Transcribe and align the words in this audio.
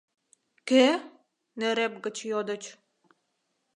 —Кӧ?— 0.69 0.85
нӧреп 1.59 1.93
гыч 2.05 2.17
йодыч. 2.31 2.63